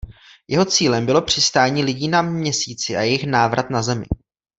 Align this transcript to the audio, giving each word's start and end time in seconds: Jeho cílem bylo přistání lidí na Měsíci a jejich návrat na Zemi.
Jeho 0.47 0.65
cílem 0.65 1.05
bylo 1.05 1.21
přistání 1.21 1.83
lidí 1.83 2.07
na 2.07 2.21
Měsíci 2.21 2.95
a 2.95 3.01
jejich 3.01 3.23
návrat 3.27 3.69
na 3.69 3.83
Zemi. 3.83 4.05